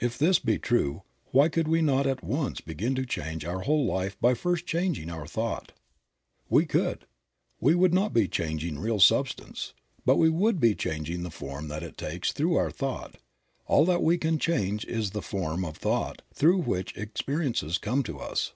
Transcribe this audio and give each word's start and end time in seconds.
If 0.00 0.16
this 0.16 0.38
be 0.38 0.58
true, 0.58 1.02
why 1.26 1.50
could 1.50 1.68
we 1.68 1.82
not 1.82 2.06
at 2.06 2.24
once 2.24 2.58
begin 2.62 2.94
to 2.94 3.04
change 3.04 3.44
our 3.44 3.60
whole 3.64 3.84
life 3.84 4.18
by 4.18 4.32
first 4.32 4.64
changing 4.64 5.10
our 5.10 5.26
thought? 5.26 5.72
We 6.48 6.64
could. 6.64 7.04
We 7.60 7.74
would 7.74 7.92
not 7.92 8.14
be 8.14 8.28
changing 8.28 8.78
real 8.78 8.98
substance, 8.98 9.74
but 10.06 10.16
we 10.16 10.30
would 10.30 10.58
be 10.58 10.74
changing 10.74 11.22
the 11.22 11.30
form 11.30 11.68
that 11.68 11.82
it 11.82 11.98
takes 11.98 12.32
through 12.32 12.56
our 12.56 12.70
thought. 12.70 13.16
All 13.66 13.84
that 13.84 14.02
we 14.02 14.16
can 14.16 14.38
change 14.38 14.86
is 14.86 15.10
the 15.10 15.20
form 15.20 15.66
of 15.66 15.76
thought 15.76 16.22
through 16.32 16.62
which 16.62 16.96
experiences 16.96 17.76
come 17.76 18.02
to 18.04 18.20
us. 18.20 18.54